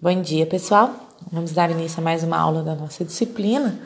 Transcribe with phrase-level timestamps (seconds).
[0.00, 0.92] Bom dia, pessoal.
[1.32, 3.80] Vamos dar início a mais uma aula da nossa disciplina.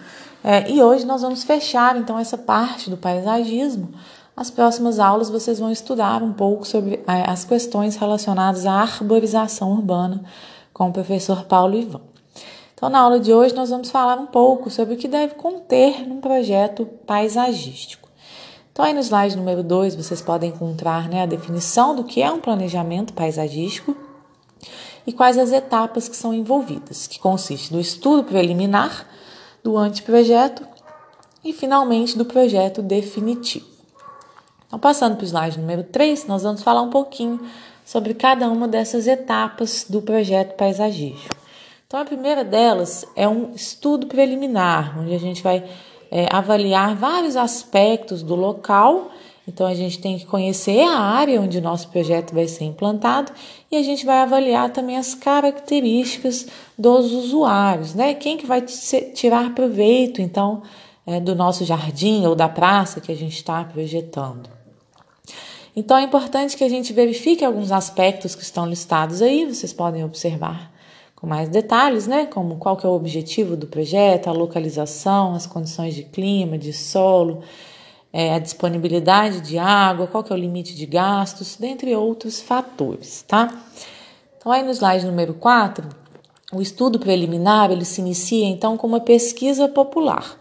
[0.45, 3.89] É, e hoje nós vamos fechar então essa parte do paisagismo.
[4.37, 9.73] As próximas aulas vocês vão estudar um pouco sobre é, as questões relacionadas à arborização
[9.73, 10.23] urbana
[10.75, 12.03] com o professor Paulo Ivan.
[12.75, 16.07] Então, na aula de hoje, nós vamos falar um pouco sobre o que deve conter
[16.07, 18.11] num projeto paisagístico.
[18.71, 22.31] Então, aí no slide número 2, vocês podem encontrar né, a definição do que é
[22.31, 23.97] um planejamento paisagístico
[25.07, 29.07] e quais as etapas que são envolvidas, que consiste do estudo preliminar,
[29.63, 30.67] do anteprojeto
[31.45, 33.67] e, finalmente, do projeto definitivo.
[34.67, 37.41] Então, passando para o slide número 3, nós vamos falar um pouquinho
[37.85, 41.37] sobre cada uma dessas etapas do projeto paisagístico.
[41.87, 45.63] Então, a primeira delas é um estudo preliminar, onde a gente vai
[46.11, 49.11] é, avaliar vários aspectos do local
[49.47, 53.33] então a gente tem que conhecer a área onde o nosso projeto vai ser implantado
[53.71, 56.47] e a gente vai avaliar também as características
[56.79, 58.15] dos usuários, né?
[58.15, 60.63] Quem que vai tirar proveito então
[61.05, 64.49] é, do nosso jardim ou da praça que a gente está projetando.
[65.75, 70.05] Então é importante que a gente verifique alguns aspectos que estão listados aí, vocês podem
[70.05, 70.71] observar
[71.17, 72.27] com mais detalhes, né?
[72.27, 76.73] Como qual que é o objetivo do projeto, a localização, as condições de clima, de
[76.73, 77.43] solo
[78.13, 83.25] é, a disponibilidade de água, qual que é o limite de gastos, dentre outros fatores,
[83.27, 83.51] tá?
[84.37, 85.89] Então, aí no slide número 4,
[86.53, 90.39] o estudo preliminar, ele se inicia, então, com uma pesquisa popular.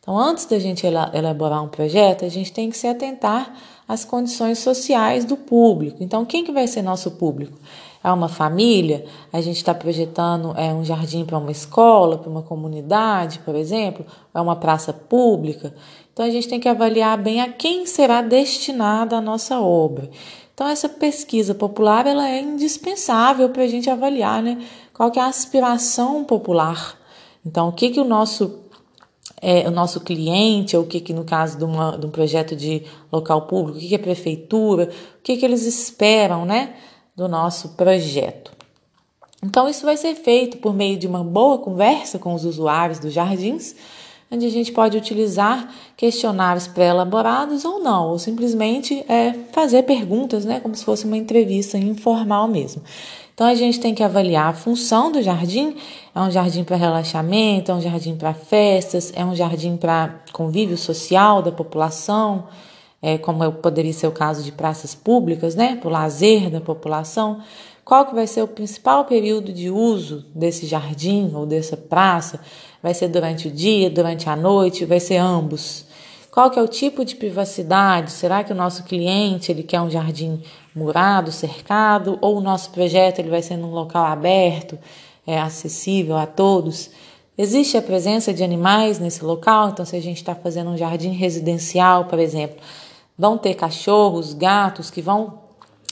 [0.00, 3.56] Então, antes da gente elaborar um projeto, a gente tem que se atentar
[3.88, 6.02] às condições sociais do público.
[6.02, 7.58] Então, quem que vai ser nosso público?
[8.04, 9.06] É uma família?
[9.32, 14.04] A gente está projetando é, um jardim para uma escola, para uma comunidade, por exemplo?
[14.34, 15.74] É uma praça pública?
[16.12, 20.10] Então a gente tem que avaliar bem a quem será destinada a nossa obra.
[20.52, 24.62] Então essa pesquisa popular ela é indispensável para a gente avaliar, né?
[24.92, 26.98] Qual que é a aspiração popular?
[27.44, 28.60] Então o que que o nosso
[29.40, 32.54] é, o nosso cliente, ou o que, que no caso de, uma, de um projeto
[32.54, 36.74] de local público, o que, que é prefeitura, o que, que eles esperam né,
[37.16, 38.52] do nosso projeto.
[39.42, 43.12] Então, isso vai ser feito por meio de uma boa conversa com os usuários dos
[43.12, 43.74] jardins,
[44.30, 50.60] onde a gente pode utilizar questionários pré-elaborados ou não, ou simplesmente é, fazer perguntas, né,
[50.60, 52.82] como se fosse uma entrevista informal mesmo.
[53.34, 55.76] Então a gente tem que avaliar a função do jardim.
[56.14, 60.78] É um jardim para relaxamento, é um jardim para festas, é um jardim para convívio
[60.78, 62.44] social da população,
[63.04, 67.42] é, como poderia ser o caso de praças públicas, né, para o lazer da população.
[67.84, 72.40] Qual que vai ser o principal período de uso desse jardim ou dessa praça?
[72.82, 75.84] Vai ser durante o dia, durante a noite, vai ser ambos?
[76.30, 78.10] Qual que é o tipo de privacidade?
[78.10, 80.42] Será que o nosso cliente ele quer um jardim
[80.74, 84.78] murado, cercado, ou o nosso projeto ele vai ser num local aberto,
[85.26, 86.90] é, acessível a todos?
[87.36, 89.68] Existe a presença de animais nesse local?
[89.68, 92.56] Então, se a gente está fazendo um jardim residencial, por exemplo,
[93.18, 95.44] vão ter cachorros, gatos que vão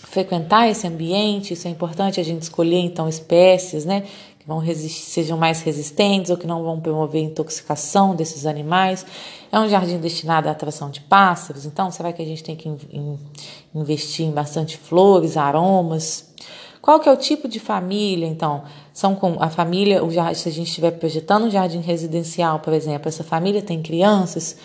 [0.04, 4.02] frequentar esse ambiente, isso é importante a gente escolher então espécies, né,
[4.38, 9.06] que vão resistir, sejam mais resistentes ou que não vão promover intoxicação desses animais.
[9.50, 12.68] É um jardim destinado à atração de pássaros, então será que a gente tem que
[12.68, 13.18] in,
[13.74, 16.30] investir em bastante flores, aromas?
[16.82, 18.64] Qual que é o tipo de família, então?
[18.92, 22.72] São com a família, o jardim, se a gente estiver projetando um jardim residencial, por
[22.72, 24.56] exemplo, essa família tem crianças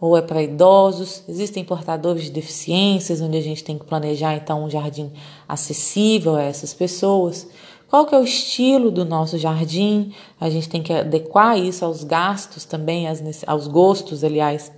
[0.00, 1.22] ou é para idosos.
[1.28, 5.12] Existem portadores de deficiências, onde a gente tem que planejar então um jardim
[5.48, 7.46] acessível a essas pessoas.
[7.88, 10.12] Qual que é o estilo do nosso jardim?
[10.40, 13.06] A gente tem que adequar isso aos gastos também,
[13.46, 14.72] aos gostos, aliás,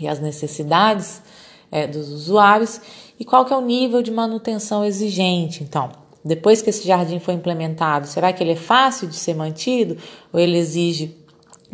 [0.00, 1.20] e às necessidades
[1.70, 2.80] é, dos usuários.
[3.20, 5.62] E qual que é o nível de manutenção exigente?
[5.62, 5.90] Então,
[6.24, 9.98] depois que esse jardim foi implementado, será que ele é fácil de ser mantido
[10.32, 11.14] ou ele exige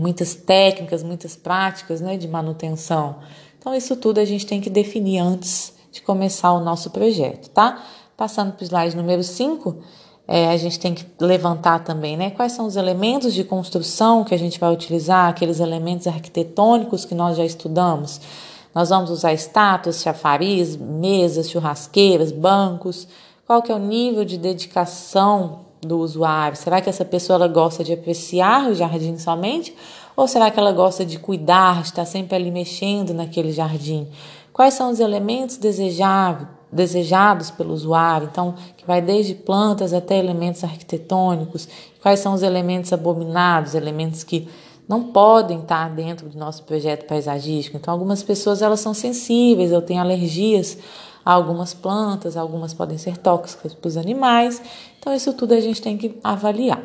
[0.00, 3.16] muitas técnicas, muitas práticas né, de manutenção.
[3.59, 7.84] Então, isso tudo a gente tem que definir antes de começar o nosso projeto, tá?
[8.16, 9.77] Passando para o slide número 5,
[10.27, 14.34] é, a gente tem que levantar também né, quais são os elementos de construção que
[14.34, 18.21] a gente vai utilizar, aqueles elementos arquitetônicos que nós já estudamos.
[18.75, 23.09] Nós vamos usar estátuas, chafariz, mesas, churrasqueiras, bancos.
[23.47, 26.56] Qual que é o nível de dedicação do usuário?
[26.56, 29.74] Será que essa pessoa ela gosta de apreciar o jardim somente?
[30.16, 34.09] Ou será que ela gosta de cuidar, estar sempre ali mexendo naquele jardim?
[34.53, 38.28] Quais são os elementos desejados pelo usuário?
[38.30, 41.68] Então, que vai desde plantas até elementos arquitetônicos.
[42.03, 44.48] Quais são os elementos abominados, elementos que
[44.86, 47.77] não podem estar dentro do nosso projeto paisagístico.
[47.77, 50.77] Então, algumas pessoas elas são sensíveis, ou têm alergias
[51.32, 54.60] algumas plantas, algumas podem ser tóxicas para os animais.
[54.98, 56.82] Então, isso tudo a gente tem que avaliar.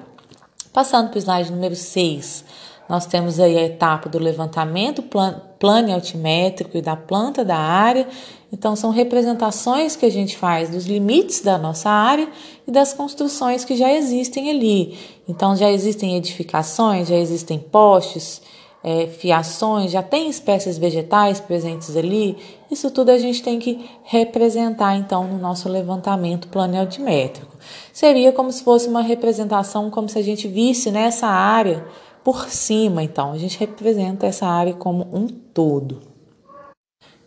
[0.71, 2.43] Passando para o slide número 6,
[2.87, 8.07] nós temos aí a etapa do levantamento plano altimétrico e da planta da área.
[8.53, 12.29] Então, são representações que a gente faz dos limites da nossa área
[12.67, 14.97] e das construções que já existem ali.
[15.27, 18.41] Então, já existem edificações, já existem postes,
[18.87, 22.37] é, fiações, já tem espécies vegetais presentes ali.
[22.69, 27.57] Isso tudo a gente tem que representar, então, no nosso levantamento plano altimétrico.
[27.91, 31.83] Seria como se fosse uma representação, como se a gente visse nessa área
[32.23, 33.31] por cima, então.
[33.31, 36.03] A gente representa essa área como um todo.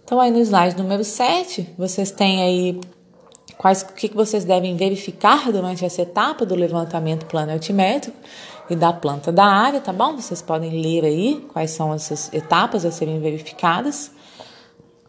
[0.04, 2.80] Então, aí no slide número 7, vocês têm aí
[3.56, 8.16] quais o que vocês devem verificar durante essa etapa do levantamento plano altimétrico
[8.70, 10.16] e da planta da área, tá bom?
[10.16, 14.10] Vocês podem ler aí quais são essas etapas a serem verificadas.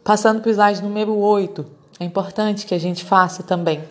[0.02, 1.66] Passando para o slide número 8,
[2.00, 3.82] é importante que a gente faça também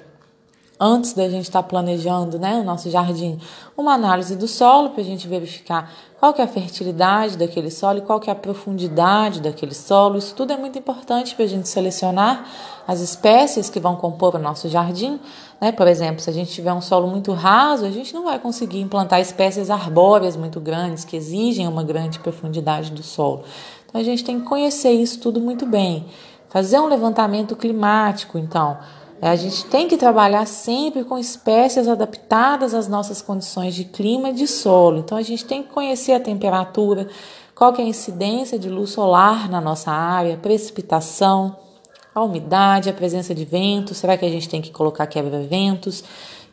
[0.80, 3.38] antes da gente estar tá planejando né, o nosso jardim,
[3.76, 8.00] uma análise do solo para a gente verificar qual que é a fertilidade daquele solo
[8.00, 10.18] e qual que é a profundidade daquele solo.
[10.18, 12.46] Isso tudo é muito importante para a gente selecionar
[12.88, 15.20] as espécies que vão compor o nosso jardim.
[15.62, 15.72] Né?
[15.72, 18.80] Por exemplo, se a gente tiver um solo muito raso, a gente não vai conseguir
[18.80, 23.44] implantar espécies arbóreas muito grandes que exigem uma grande profundidade do solo.
[23.86, 26.06] Então a gente tem que conhecer isso tudo muito bem.
[26.50, 28.78] Fazer um levantamento climático, então
[29.22, 34.34] a gente tem que trabalhar sempre com espécies adaptadas às nossas condições de clima e
[34.34, 35.00] de solo.
[35.00, 37.08] Então a gente tem que conhecer a temperatura,
[37.54, 41.56] qual é a incidência de luz solar na nossa área, precipitação,
[42.16, 46.04] a umidade, a presença de ventos, será que a gente tem que colocar quebra-ventos?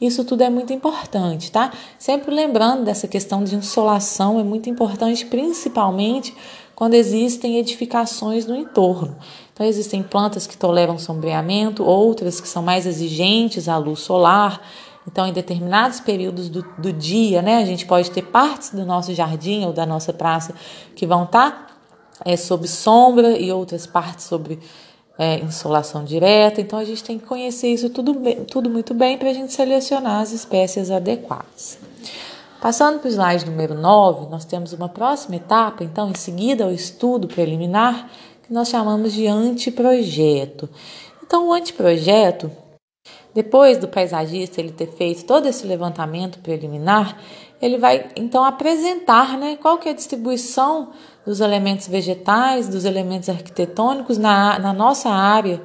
[0.01, 1.73] Isso tudo é muito importante, tá?
[1.99, 6.35] Sempre lembrando dessa questão de insolação, é muito importante, principalmente
[6.75, 9.17] quando existem edificações no entorno.
[9.57, 14.61] Então, existem plantas que toleram sombreamento, outras que são mais exigentes à luz solar.
[15.11, 19.15] Então, em determinados períodos do, do dia, né, a gente pode ter partes do nosso
[19.15, 20.55] jardim ou da nossa praça
[20.95, 21.67] que vão estar tá,
[22.23, 24.61] é, sob sombra e outras partes sobre
[25.19, 26.61] é, insolação direta.
[26.61, 28.15] Então, a gente tem que conhecer isso tudo,
[28.51, 31.79] tudo muito bem para a gente selecionar as espécies adequadas.
[32.61, 36.73] Passando para o slide número 9, nós temos uma próxima etapa, então, em seguida ao
[36.73, 38.11] estudo preliminar,
[38.47, 40.69] que nós chamamos de anteprojeto.
[41.23, 42.51] Então, o anteprojeto,
[43.35, 47.19] depois do paisagista ele ter feito todo esse levantamento preliminar,
[47.61, 50.91] ele vai então apresentar né, qual que é a distribuição
[51.25, 55.61] dos elementos vegetais, dos elementos arquitetônicos na, na nossa área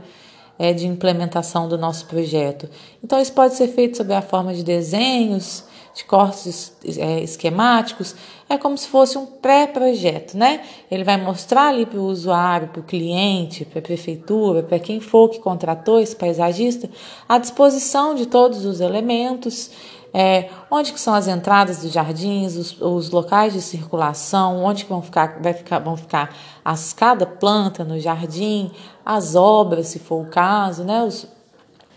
[0.58, 2.70] é, de implementação do nosso projeto.
[3.04, 5.64] Então, isso pode ser feito sob a forma de desenhos,
[5.94, 8.16] de cortes é, esquemáticos,
[8.48, 10.62] é como se fosse um pré-projeto, né?
[10.90, 15.00] Ele vai mostrar ali para o usuário, para o cliente, para a prefeitura, para quem
[15.00, 16.90] for que contratou esse paisagista,
[17.28, 19.72] a disposição de todos os elementos,
[20.14, 24.90] é, onde que são as entradas dos jardins, os, os locais de circulação, onde que
[24.90, 28.72] vão ficar, vai ficar, vão ficar as cada planta no jardim,
[29.06, 31.04] as obras, se for o caso, né?
[31.04, 31.28] Os,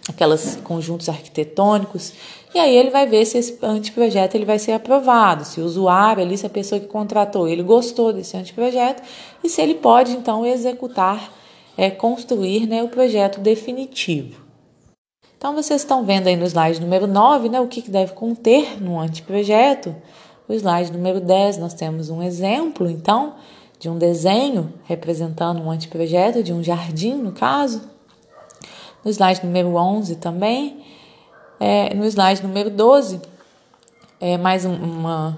[0.09, 2.13] aquelas conjuntos arquitetônicos,
[2.55, 6.23] e aí ele vai ver se esse anteprojeto ele vai ser aprovado, se o usuário
[6.23, 9.03] ali, se a pessoa que contratou, ele gostou desse anteprojeto
[9.43, 11.33] e se ele pode então executar,
[11.77, 14.45] é, construir né, o projeto definitivo.
[15.37, 18.81] Então vocês estão vendo aí no slide número 9 né, o que, que deve conter
[18.81, 19.95] no anteprojeto.
[20.49, 23.35] O slide número 10 nós temos um exemplo, então,
[23.79, 27.94] de um desenho representando um anteprojeto de um jardim, no caso.
[29.05, 30.83] No slide número 11 também.
[31.61, 33.21] É, no slide número 12,
[34.21, 35.37] é mais um, uma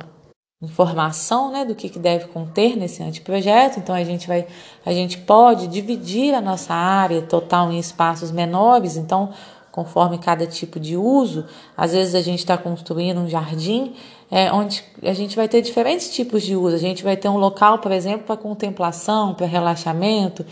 [0.62, 3.78] informação né, do que, que deve conter nesse anteprojeto.
[3.78, 4.46] Então a gente vai,
[4.84, 8.96] a gente pode dividir a nossa área total em espaços menores.
[8.96, 9.32] Então,
[9.70, 11.44] conforme cada tipo de uso,
[11.76, 13.94] às vezes a gente está construindo um jardim
[14.30, 16.74] é, onde a gente vai ter diferentes tipos de uso.
[16.74, 20.44] A gente vai ter um local, por exemplo, para contemplação, para relaxamento,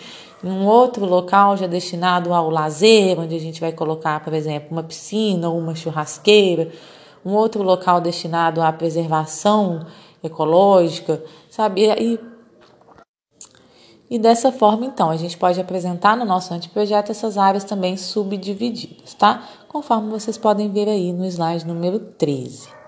[0.45, 4.69] e um outro local já destinado ao lazer, onde a gente vai colocar, por exemplo,
[4.71, 6.71] uma piscina ou uma churrasqueira,
[7.25, 9.87] um outro local destinado à preservação
[10.23, 11.87] ecológica, sabe?
[11.87, 12.21] E,
[14.11, 19.15] e dessa forma, então, a gente pode apresentar no nosso anteprojeto essas áreas também subdivididas,
[19.15, 19.43] tá?
[19.67, 22.84] Conforme vocês podem ver aí no slide número 13.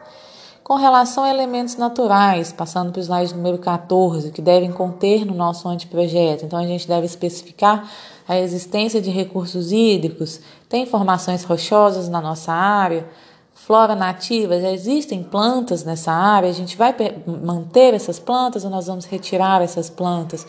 [0.67, 5.33] Com relação a elementos naturais, passando para o slide número 14, que devem conter no
[5.33, 7.89] nosso anteprojeto, então a gente deve especificar
[8.27, 13.07] a existência de recursos hídricos, tem formações rochosas na nossa área,
[13.55, 16.93] flora nativa, já existem plantas nessa área, a gente vai
[17.25, 20.45] manter essas plantas ou nós vamos retirar essas plantas?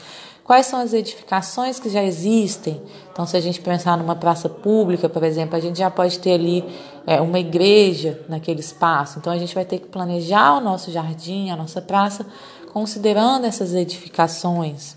[0.48, 2.82] Quais são as edificações que já existem?
[3.12, 6.36] Então, se a gente pensar numa praça pública, por exemplo, a gente já pode ter
[6.36, 6.64] ali
[7.06, 9.20] é, uma igreja naquele espaço.
[9.20, 12.26] Então, a gente vai ter que planejar o nosso jardim, a nossa praça,
[12.72, 14.96] considerando essas edificações.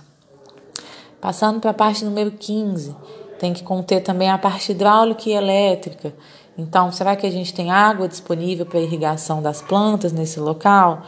[1.20, 2.94] Passando para a parte número 15,
[3.40, 6.14] tem que conter também a parte hidráulica e elétrica.
[6.56, 11.02] Então, será que a gente tem água disponível para irrigação das plantas nesse local?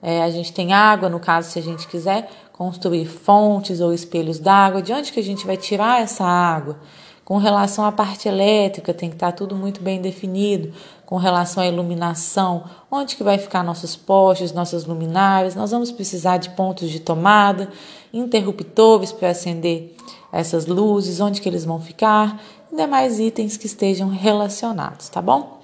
[0.00, 4.40] É, a gente tem água, no caso, se a gente quiser construir fontes ou espelhos
[4.40, 6.76] d'água, de onde que a gente vai tirar essa água?
[7.24, 10.72] Com relação à parte elétrica, tem que estar tudo muito bem definido.
[11.06, 15.54] Com relação à iluminação, onde que vai ficar nossos postes, nossas luminárias?
[15.54, 17.70] Nós vamos precisar de pontos de tomada,
[18.12, 19.94] interruptores para acender
[20.32, 25.57] essas luzes, onde que eles vão ficar e demais itens que estejam relacionados, tá bom?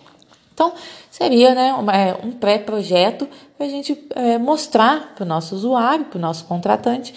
[0.54, 0.72] Então,
[1.10, 6.16] seria né, um é, pré-projeto para a gente é, mostrar para o nosso usuário, para
[6.16, 7.12] o nosso contratante,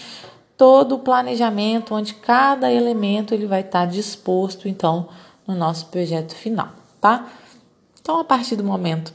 [0.58, 5.08] todo o planejamento, onde cada elemento ele vai estar disposto, então,
[5.46, 7.28] no nosso projeto final, tá?
[8.02, 9.14] Então, a partir do momento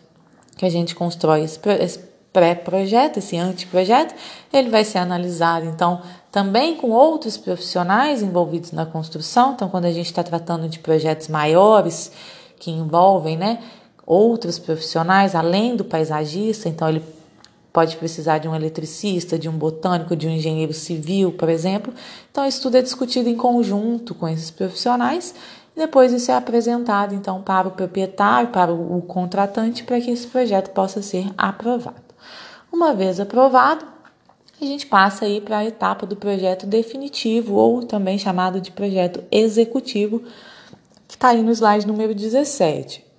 [0.56, 1.58] que a gente constrói esse
[2.32, 4.14] pré-projeto, esse anteprojeto,
[4.52, 6.00] ele vai ser analisado, então,
[6.30, 9.52] também com outros profissionais envolvidos na construção.
[9.52, 12.12] Então, quando a gente está tratando de projetos maiores
[12.58, 13.58] que envolvem, né,
[14.06, 17.02] outros profissionais além do paisagista, então ele
[17.72, 21.92] pode precisar de um eletricista, de um botânico, de um engenheiro civil, por exemplo.
[22.30, 25.34] Então, isso tudo é discutido em conjunto com esses profissionais
[25.74, 30.26] e depois isso é apresentado então para o proprietário, para o contratante, para que esse
[30.26, 31.96] projeto possa ser aprovado.
[32.70, 33.86] Uma vez aprovado,
[34.60, 39.24] a gente passa aí para a etapa do projeto definitivo ou também chamado de projeto
[39.30, 40.22] executivo,
[41.08, 43.11] que está aí no slide número 17.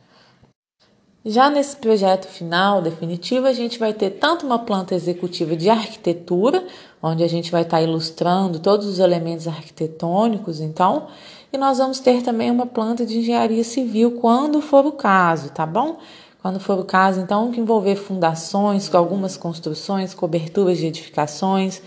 [1.25, 6.68] Já nesse projeto final, definitivo, a gente vai ter tanto uma planta executiva de arquitetura,
[7.01, 11.08] onde a gente vai estar ilustrando todos os elementos arquitetônicos, então,
[11.53, 15.65] e nós vamos ter também uma planta de engenharia civil, quando for o caso, tá
[15.65, 15.98] bom?
[16.42, 21.82] Quando for o caso, então, que envolver fundações, com algumas construções, coberturas de edificações,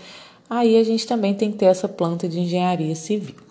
[0.49, 3.46] aí a gente também tem que ter essa planta de engenharia civil.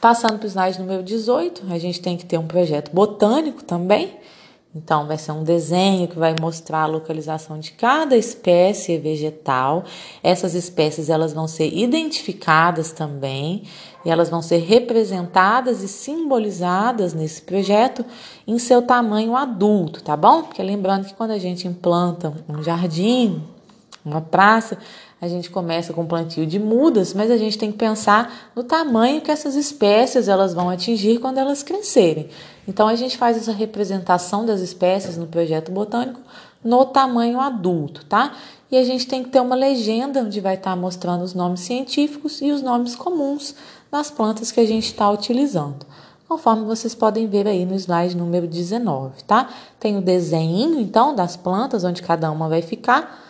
[0.00, 4.16] Passando para o slide número 18, a gente tem que ter um projeto botânico também,
[4.74, 9.84] então, vai ser um desenho que vai mostrar a localização de cada espécie vegetal.
[10.22, 13.62] Essas espécies elas vão ser identificadas também
[14.04, 18.04] e elas vão ser representadas e simbolizadas nesse projeto
[18.46, 20.42] em seu tamanho adulto, tá bom?
[20.42, 23.42] Porque lembrando que quando a gente implanta um jardim,
[24.04, 24.78] uma praça,
[25.20, 29.20] a gente começa com plantio de mudas, mas a gente tem que pensar no tamanho
[29.20, 32.28] que essas espécies elas vão atingir quando elas crescerem.
[32.66, 36.20] Então a gente faz essa representação das espécies no projeto botânico
[36.62, 38.32] no tamanho adulto, tá?
[38.70, 42.40] E a gente tem que ter uma legenda onde vai estar mostrando os nomes científicos
[42.42, 43.54] e os nomes comuns
[43.90, 45.86] das plantas que a gente está utilizando.
[46.28, 49.48] Conforme vocês podem ver aí no slide número 19, tá?
[49.80, 53.27] Tem o desenho, então, das plantas, onde cada uma vai ficar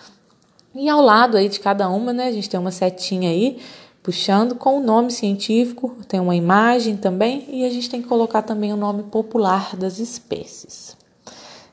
[0.78, 3.58] e ao lado aí de cada uma, né, a gente tem uma setinha aí
[4.02, 8.42] puxando com o nome científico, tem uma imagem também e a gente tem que colocar
[8.42, 10.96] também o nome popular das espécies.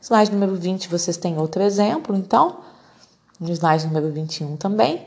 [0.01, 2.57] Slide número 20, vocês têm outro exemplo, então,
[3.39, 5.03] no slide número 21 também.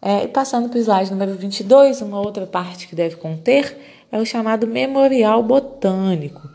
[0.00, 3.78] É, e passando para o slide número 22, uma outra parte que deve conter
[4.10, 6.50] é o chamado memorial botânico.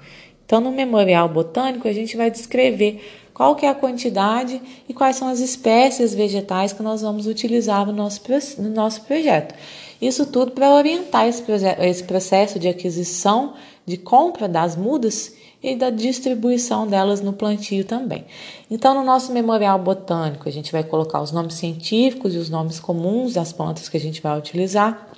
[0.48, 5.18] Então, no memorial botânico, a gente vai descrever qual que é a quantidade e quais
[5.18, 8.22] são as espécies vegetais que nós vamos utilizar no nosso,
[8.58, 9.54] no nosso projeto.
[10.02, 11.44] Isso tudo para orientar esse,
[11.82, 18.24] esse processo de aquisição, de compra das mudas e da distribuição delas no plantio também.
[18.72, 22.80] Então, no nosso memorial botânico, a gente vai colocar os nomes científicos e os nomes
[22.80, 25.10] comuns das plantas que a gente vai utilizar.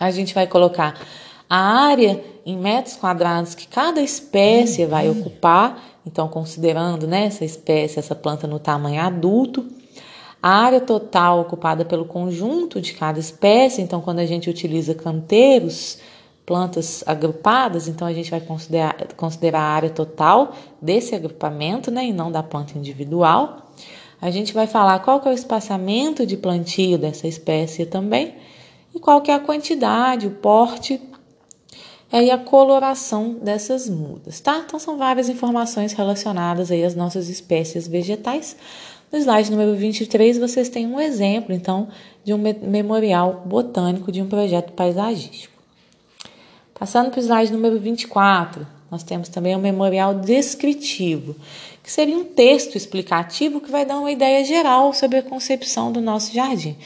[0.00, 0.98] A gente vai colocar
[1.48, 7.98] a área em metros quadrados que cada espécie vai ocupar então, considerando né, essa espécie,
[7.98, 9.66] essa planta no tamanho adulto,
[10.42, 15.98] a área total ocupada pelo conjunto de cada espécie, então, quando a gente utiliza canteiros,
[16.46, 22.12] plantas agrupadas, então a gente vai considerar, considerar a área total desse agrupamento, né, e
[22.12, 23.70] não da planta individual.
[24.18, 28.34] A gente vai falar qual que é o espaçamento de plantio dessa espécie também,
[28.94, 30.98] e qual que é a quantidade, o porte
[32.12, 34.62] e a coloração dessas mudas, tá?
[34.64, 38.56] Então são várias informações relacionadas aí às nossas espécies vegetais.
[39.12, 41.88] No slide número 23 vocês têm um exemplo, então,
[42.24, 45.54] de um memorial botânico de um projeto paisagístico.
[46.78, 51.36] Passando para o slide número 24, nós temos também um memorial descritivo,
[51.82, 56.00] que seria um texto explicativo que vai dar uma ideia geral sobre a concepção do
[56.00, 56.76] nosso jardim.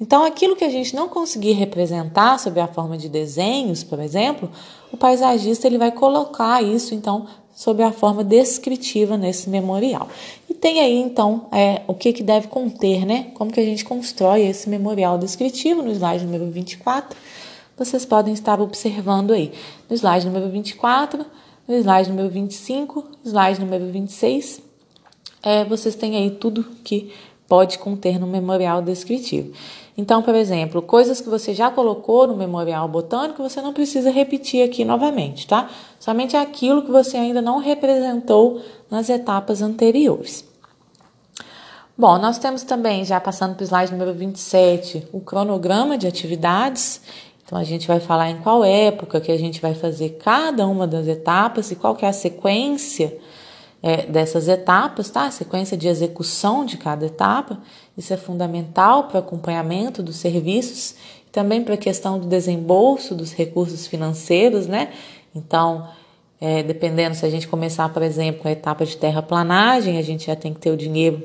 [0.00, 4.48] Então, aquilo que a gente não conseguir representar sob a forma de desenhos, por exemplo,
[4.92, 10.08] o paisagista ele vai colocar isso, então, sob a forma descritiva nesse memorial.
[10.48, 13.32] E tem aí, então, é, o que, que deve conter, né?
[13.34, 17.18] Como que a gente constrói esse memorial descritivo no slide número 24.
[17.76, 19.52] Vocês podem estar observando aí.
[19.90, 21.26] No slide número 24,
[21.66, 24.62] no slide número 25, slide número 26,
[25.42, 27.12] é, vocês têm aí tudo que
[27.48, 29.52] pode conter no memorial descritivo.
[29.96, 34.62] Então, por exemplo, coisas que você já colocou no memorial botânico, você não precisa repetir
[34.62, 35.68] aqui novamente, tá?
[35.98, 40.44] Somente aquilo que você ainda não representou nas etapas anteriores.
[41.96, 47.00] Bom, nós temos também, já passando para o slide número 27, o cronograma de atividades.
[47.44, 50.86] Então, a gente vai falar em qual época que a gente vai fazer cada uma
[50.86, 53.18] das etapas e qual que é a sequência
[53.82, 55.26] é, dessas etapas, tá?
[55.26, 57.58] A sequência de execução de cada etapa.
[57.96, 60.96] Isso é fundamental para o acompanhamento dos serviços,
[61.30, 64.92] também para a questão do desembolso dos recursos financeiros, né?
[65.34, 65.88] Então,
[66.40, 70.26] é, dependendo se a gente começar, por exemplo, com a etapa de terraplanagem, a gente
[70.26, 71.22] já tem que ter o dinheiro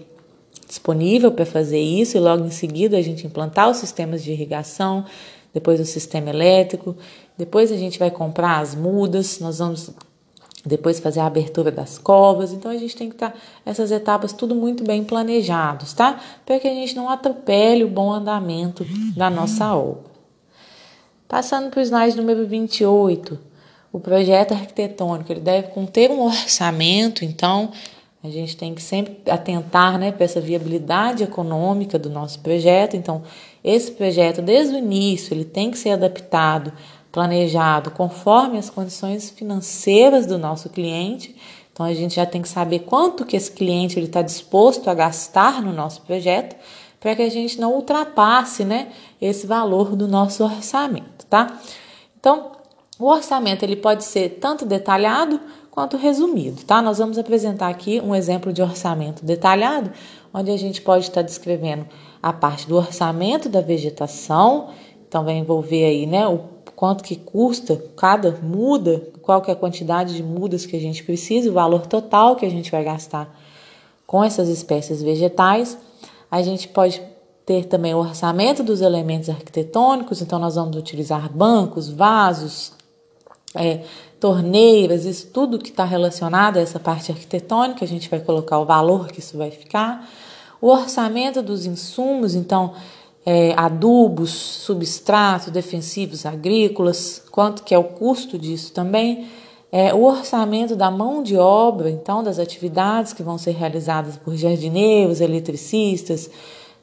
[0.67, 5.05] disponível para fazer isso e logo em seguida a gente implantar os sistemas de irrigação,
[5.53, 6.95] depois o sistema elétrico,
[7.38, 9.91] depois a gente vai comprar as mudas, nós vamos
[10.65, 12.53] depois fazer a abertura das covas.
[12.53, 16.20] Então a gente tem que estar tá, essas etapas tudo muito bem planejados, tá?
[16.46, 20.13] Para que a gente não atropele o bom andamento da nossa obra.
[21.27, 23.39] Passando para o slide número 28,
[23.91, 27.72] o projeto arquitetônico, ele deve conter um orçamento, então
[28.24, 32.96] a gente tem que sempre atentar né, para essa viabilidade econômica do nosso projeto.
[32.96, 33.22] Então,
[33.62, 36.72] esse projeto, desde o início, ele tem que ser adaptado
[37.13, 41.36] planejado conforme as condições financeiras do nosso cliente.
[41.72, 44.96] Então a gente já tem que saber quanto que esse cliente ele está disposto a
[44.96, 46.55] gastar no nosso projeto
[47.00, 48.91] para que a gente não ultrapasse, né,
[49.22, 51.60] esse valor do nosso orçamento, tá?
[52.20, 52.53] Então
[52.98, 55.39] o orçamento ele pode ser tanto detalhado
[55.70, 56.82] quanto resumido, tá?
[56.82, 59.91] Nós vamos apresentar aqui um exemplo de orçamento detalhado,
[60.34, 61.86] onde a gente pode estar descrevendo
[62.24, 64.70] a parte do orçamento da vegetação,
[65.07, 66.52] então vai envolver aí, né, o
[66.83, 71.01] quanto que custa cada muda, qual que é a quantidade de mudas que a gente
[71.01, 73.33] precisa, o valor total que a gente vai gastar
[74.05, 75.77] com essas espécies vegetais.
[76.29, 77.01] A gente pode
[77.46, 82.74] ter também o orçamento dos elementos arquitetônicos, então nós vamos utilizar bancos, vasos,
[83.55, 83.85] é,
[84.19, 88.65] torneiras, isso tudo que está relacionado a essa parte arquitetônica, a gente vai colocar o
[88.65, 90.05] valor que isso vai ficar.
[90.59, 92.74] O orçamento dos insumos, então
[93.25, 99.27] é, adubos, substratos defensivos agrícolas, quanto que é o custo disso também,
[99.72, 104.36] é, o orçamento da mão de obra, então, das atividades que vão ser realizadas por
[104.36, 106.29] jardineiros, eletricistas,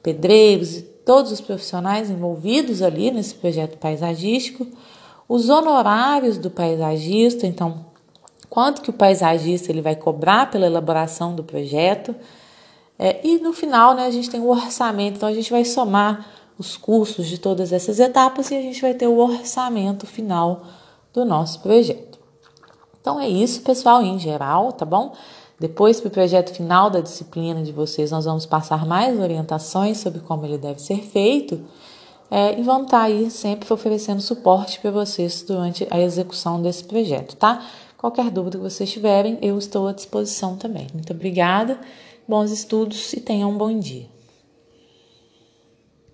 [0.03, 4.67] pedreiros e todos os profissionais envolvidos ali nesse projeto paisagístico,
[5.29, 7.87] os honorários do paisagista, então,
[8.49, 12.15] quanto que o paisagista ele vai cobrar pela elaboração do projeto,
[13.03, 16.27] é, e no final, né, a gente tem o orçamento, então a gente vai somar
[16.59, 20.61] os custos de todas essas etapas e a gente vai ter o orçamento final
[21.11, 22.19] do nosso projeto.
[23.01, 25.15] Então é isso, pessoal, em geral, tá bom?
[25.59, 30.21] Depois, para o projeto final da disciplina de vocês, nós vamos passar mais orientações sobre
[30.21, 31.59] como ele deve ser feito
[32.31, 36.85] é, e vamos estar tá aí sempre oferecendo suporte para vocês durante a execução desse
[36.85, 37.65] projeto, tá?
[37.97, 40.87] Qualquer dúvida que vocês tiverem, eu estou à disposição também.
[40.93, 41.81] Muito obrigada
[42.31, 44.07] bons estudos e tenham um bom dia.